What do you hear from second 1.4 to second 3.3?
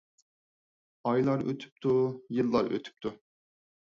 ئۆتۈپتۇ، يىللار ئۆتۈپتۇ.